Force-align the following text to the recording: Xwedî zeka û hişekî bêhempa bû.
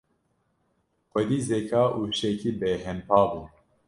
Xwedî 1.11 1.39
zeka 1.49 1.83
û 1.97 1.99
hişekî 2.09 2.51
bêhempa 2.59 3.21
bû. 3.31 3.41